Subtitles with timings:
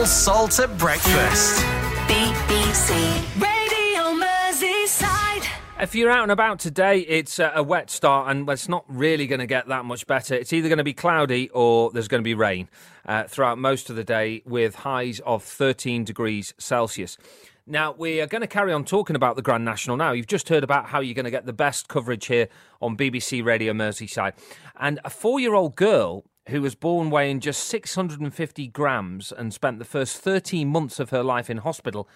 [0.00, 1.62] Full salt at breakfast.
[2.08, 5.46] BBC Radio Merseyside.
[5.78, 9.26] If you're out and about today, it's a, a wet start, and it's not really
[9.26, 10.34] going to get that much better.
[10.34, 12.70] It's either going to be cloudy or there's going to be rain
[13.04, 17.18] uh, throughout most of the day, with highs of 13 degrees Celsius.
[17.66, 20.12] Now, we are going to carry on talking about the Grand National now.
[20.12, 22.48] You've just heard about how you're going to get the best coverage here
[22.80, 24.32] on BBC Radio Merseyside.
[24.80, 29.78] And a four year old girl who was born weighing just 650 grams and spent
[29.78, 32.08] the first 13 months of her life in hospital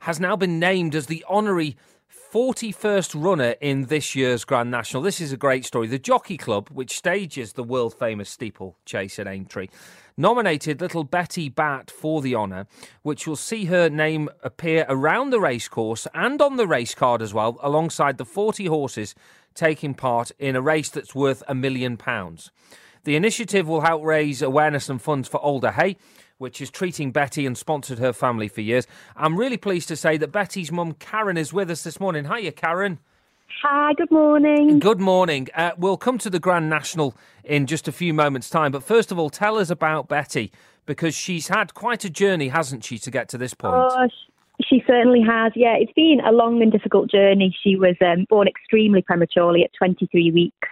[0.00, 1.76] has now been named as the honorary
[2.32, 5.02] 41st runner in this year's Grand National.
[5.02, 5.86] This is a great story.
[5.86, 9.68] The Jockey Club, which stages the world famous steeple chase at Aintree,
[10.16, 12.66] nominated little Betty Bat for the honour,
[13.02, 17.32] which will see her name appear around the racecourse and on the race card as
[17.32, 19.14] well, alongside the 40 horses
[19.54, 22.50] taking part in a race that's worth a million pounds.
[23.04, 25.96] The initiative will help raise awareness and funds for Alder Hey,
[26.38, 28.86] which is treating Betty and sponsored her family for years.
[29.16, 32.26] I'm really pleased to say that Betty's mum, Karen, is with us this morning.
[32.26, 32.98] Hiya, Karen.
[33.62, 34.78] Hi, good morning.
[34.78, 35.48] Good morning.
[35.54, 39.10] Uh, we'll come to the Grand National in just a few moments' time, but first
[39.10, 40.52] of all, tell us about Betty
[40.86, 43.74] because she's had quite a journey, hasn't she, to get to this point?
[43.76, 44.08] Oh,
[44.64, 45.52] she certainly has.
[45.54, 47.56] Yeah, it's been a long and difficult journey.
[47.62, 50.68] She was um, born extremely prematurely at 23 weeks.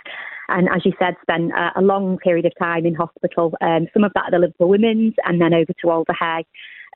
[0.49, 4.05] And as you said, spent uh, a long period of time in hospital, um, some
[4.05, 6.47] of that at the Liverpool Women's and then over to Alder Hey,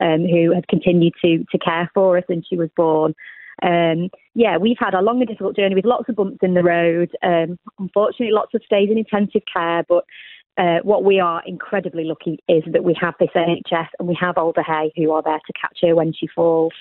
[0.00, 3.14] um, who have continued to, to care for her since she was born.
[3.62, 6.62] Um, yeah, we've had a long and difficult journey with lots of bumps in the
[6.62, 7.10] road.
[7.22, 9.84] Um, unfortunately, lots of stays in intensive care.
[9.88, 10.04] But
[10.56, 14.38] uh, what we are incredibly lucky is that we have this NHS and we have
[14.38, 16.72] Alder Hey who are there to catch her when she falls.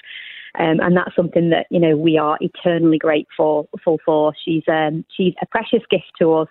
[0.57, 4.33] Um, and that's something that you know we are eternally grateful for.
[4.43, 6.47] She's um, she's a precious gift to us.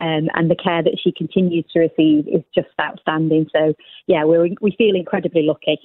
[0.00, 3.48] Um, and the care that she continues to receive is just outstanding.
[3.52, 3.74] So,
[4.06, 5.78] yeah, we we feel incredibly lucky.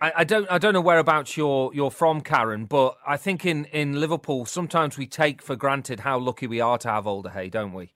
[0.00, 3.66] I, I don't I don't know whereabouts you're you're from, Karen, but I think in,
[3.66, 7.48] in Liverpool sometimes we take for granted how lucky we are to have Alder Hey,
[7.48, 7.92] don't we?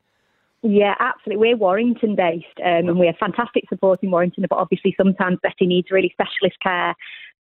[0.62, 1.48] Yeah, absolutely.
[1.48, 5.66] We're Warrington based um, and we have fantastic support in Warrington, but obviously sometimes Betty
[5.66, 6.94] needs really specialist care.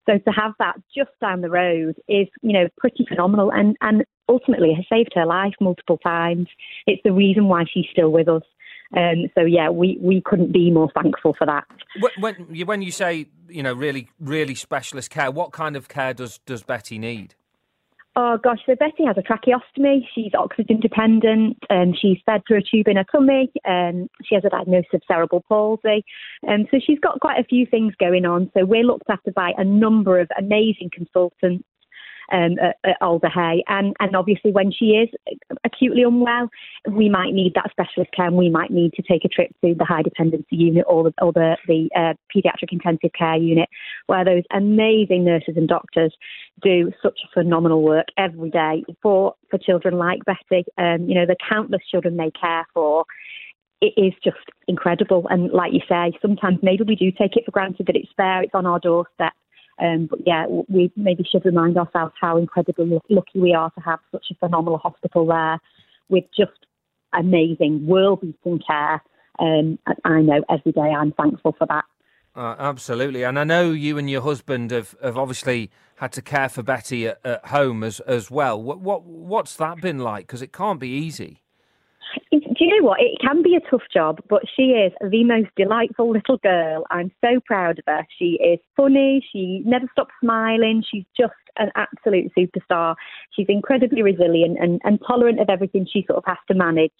[0.06, 4.04] So to have that just down the road is, you know, pretty phenomenal and, and
[4.28, 6.48] ultimately has saved her life multiple times.
[6.86, 8.42] It's the reason why she's still with us.
[8.96, 11.64] Um, so yeah, we, we couldn't be more thankful for that.
[12.18, 12.34] When,
[12.66, 16.62] when you say, you know, really, really specialist care, what kind of care does, does
[16.62, 17.34] Betty need?
[18.18, 20.00] Oh gosh, so Betty has a tracheostomy.
[20.14, 21.58] She's oxygen dependent.
[21.68, 23.52] Um, she's fed through a tube in her tummy.
[23.68, 26.02] Um, she has a diagnosis of cerebral palsy.
[26.48, 28.50] Um, so she's got quite a few things going on.
[28.56, 31.64] So we're looked after by a number of amazing consultants
[32.32, 33.62] um, at, at Alder Hey.
[33.68, 35.08] And, and obviously, when she is
[35.64, 36.48] acutely unwell,
[36.90, 39.74] we might need that specialist care and we might need to take a trip to
[39.74, 43.68] the high dependency unit or the, or the, the uh, paediatric intensive care unit,
[44.06, 46.14] where those amazing nurses and doctors
[46.62, 50.64] do such phenomenal work every day for, for children like Betty.
[50.78, 53.04] Um, you know, the countless children they care for
[53.80, 54.38] it is just
[54.68, 55.26] incredible.
[55.28, 58.42] And like you say, sometimes maybe we do take it for granted that it's there,
[58.42, 59.32] it's on our doorstep.
[59.78, 64.00] Um, but yeah, we maybe should remind ourselves how incredibly lucky we are to have
[64.10, 65.60] such a phenomenal hospital there
[66.08, 66.66] with just
[67.12, 69.02] amazing, world beating care.
[69.38, 71.84] Um, I know every day I'm thankful for that.
[72.34, 76.50] Uh, absolutely, and I know you and your husband have, have obviously had to care
[76.50, 78.62] for Betty at, at home as as well.
[78.62, 80.26] What, what what's that been like?
[80.26, 81.42] Because it can't be easy.
[82.66, 83.00] You know what?
[83.00, 86.84] It can be a tough job, but she is the most delightful little girl.
[86.90, 88.04] I'm so proud of her.
[88.18, 89.24] She is funny.
[89.32, 90.82] She never stops smiling.
[90.90, 92.96] She's just an absolute superstar.
[93.30, 96.90] She's incredibly resilient and, and tolerant of everything she sort of has to manage.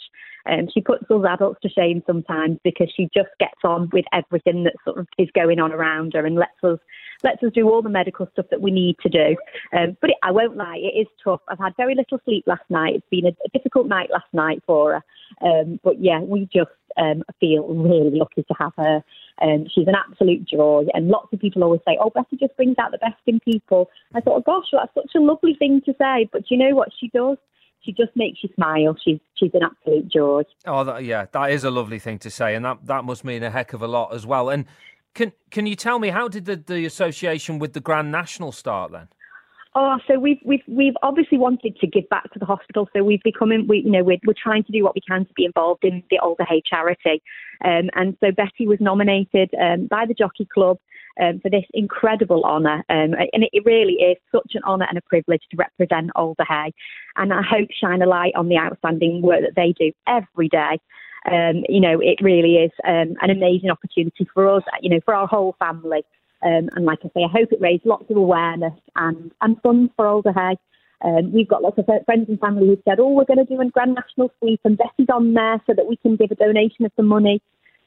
[0.48, 4.62] Um, she puts us adults to shame sometimes because she just gets on with everything
[4.62, 6.78] that sort of is going on around her and lets us
[7.24, 9.36] lets us do all the medical stuff that we need to do.
[9.76, 11.40] Um, but it, I won't lie, it is tough.
[11.48, 12.96] I've had very little sleep last night.
[12.96, 15.02] It's been a, a difficult night last night for her.
[15.42, 19.02] Um, but yeah, we just um, feel really lucky to have her.
[19.42, 22.76] Um, she's an absolute joy, and lots of people always say, "Oh, Betty just brings
[22.78, 25.94] out the best in people." I thought, oh, "Gosh, that's such a lovely thing to
[25.98, 27.36] say," but you know what she does?
[27.80, 28.96] She just makes you smile.
[29.04, 30.42] She's she's an absolute joy.
[30.66, 33.42] Oh, that, yeah, that is a lovely thing to say, and that that must mean
[33.42, 34.48] a heck of a lot as well.
[34.48, 34.64] And
[35.14, 38.92] can can you tell me how did the, the association with the Grand National start
[38.92, 39.08] then?
[39.78, 42.88] Oh, so we've we've we've obviously wanted to give back to the hospital.
[42.96, 45.32] So we've become, we you know, we're we're trying to do what we can to
[45.34, 47.22] be involved in the Alder Hey charity.
[47.62, 50.78] Um, and so Betty was nominated um, by the Jockey Club
[51.20, 52.84] um, for this incredible honour.
[52.88, 56.72] Um, and it, really is such an honour and a privilege to represent Alder Hey.
[57.16, 60.80] And I hope shine a light on the outstanding work that they do every day.
[61.30, 65.14] Um, you know, it really is um, an amazing opportunity for us, you know, for
[65.14, 66.02] our whole family.
[66.46, 69.92] Um, and like I say, I hope it raised lots of awareness and, and funds
[69.96, 70.56] for Alder Hey.
[71.04, 73.60] Um, we've got lots of friends and family who've said, oh, we're going to do
[73.60, 76.84] a Grand National Sweep and Betty's on there so that we can give a donation
[76.84, 77.42] of some money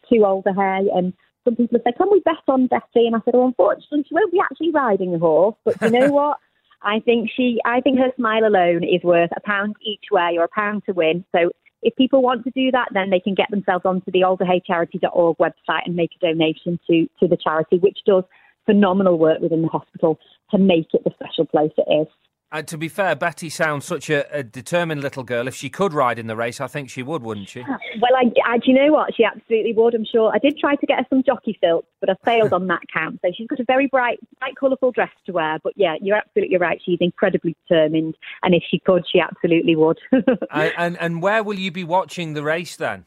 [0.09, 0.89] to Alder Hey.
[0.93, 1.13] And
[1.45, 3.07] some people have said, can we bet on Betty?
[3.07, 5.55] And I said, oh, unfortunately, she won't be actually riding a horse.
[5.63, 6.37] But you know what?
[6.81, 10.43] I think she, I think her smile alone is worth a pound each way or
[10.43, 11.23] a pound to win.
[11.31, 11.51] So
[11.81, 15.85] if people want to do that, then they can get themselves onto the alderheycharity.org website
[15.85, 18.23] and make a donation to, to the charity, which does
[18.69, 20.19] phenomenal work within the hospital
[20.51, 22.07] to make it the special place it is.
[22.51, 25.47] And to be fair, Betty sounds such a, a, determined little girl.
[25.47, 27.61] If she could ride in the race, I think she would, wouldn't she?
[27.61, 29.13] Ah, well, I, I, do you know what?
[29.15, 29.93] She absolutely would.
[29.93, 30.31] I'm sure.
[30.33, 33.19] I did try to get her some jockey silks, but I failed on that count.
[33.23, 35.59] So she's got a very bright, bright, colourful dress to wear.
[35.63, 36.81] But yeah, you're absolutely right.
[36.83, 39.99] She's incredibly determined, and if she could, she absolutely would.
[40.11, 43.05] and, uh, and and where will you be watching the race then?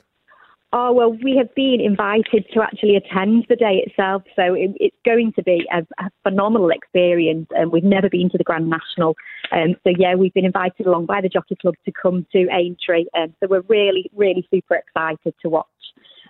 [0.75, 4.97] Oh, well, we have been invited to actually attend the day itself, so it, it's
[5.05, 7.47] going to be a, a phenomenal experience.
[7.51, 9.15] And um, we've never been to the Grand National.
[9.53, 13.05] Um, so, yeah, we've been invited along by the Jockey Club to come to Aintree.
[13.15, 15.67] Um, so, we're really, really super excited to watch,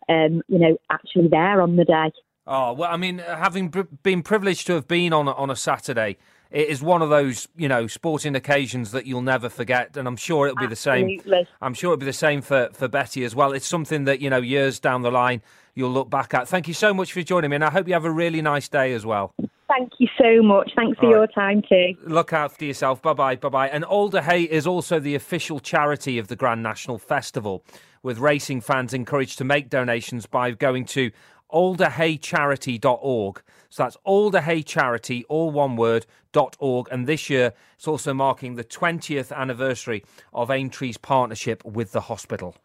[0.08, 2.10] um, you know, actually there on the day.
[2.44, 3.72] Oh, well, I mean, having
[4.02, 6.16] been privileged to have been on, on a Saturday,
[6.52, 10.16] it is one of those you know sporting occasions that you'll never forget, and I'm
[10.16, 11.16] sure it'll be Absolutely.
[11.16, 11.46] the same.
[11.60, 13.52] I'm sure it'll be the same for for Betty as well.
[13.52, 15.42] It's something that you know years down the line
[15.74, 16.46] you'll look back at.
[16.48, 18.68] Thank you so much for joining me, and I hope you have a really nice
[18.68, 19.32] day as well.
[19.68, 20.70] Thank you so much.
[20.76, 21.34] Thanks for All your right.
[21.34, 21.94] time too.
[22.04, 23.00] Look after yourself.
[23.00, 23.36] Bye bye.
[23.36, 23.68] Bye bye.
[23.68, 27.64] And Alder Hey is also the official charity of the Grand National Festival,
[28.02, 31.10] with racing fans encouraged to make donations by going to
[31.52, 33.42] alderheycharity.org.
[33.70, 36.06] So that's alderheycharity, all one word,
[36.58, 36.88] .org.
[36.90, 42.56] And this year, it's also marking the 20th anniversary of Aintree's partnership with the hospital.